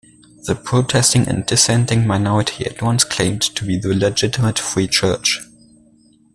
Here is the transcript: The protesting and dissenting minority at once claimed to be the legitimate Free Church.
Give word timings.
The 0.47 0.55
protesting 0.55 1.27
and 1.27 1.45
dissenting 1.45 2.07
minority 2.07 2.65
at 2.65 2.81
once 2.81 3.03
claimed 3.03 3.43
to 3.43 3.63
be 3.63 3.77
the 3.77 3.93
legitimate 3.93 4.57
Free 4.57 4.87
Church. 4.87 5.41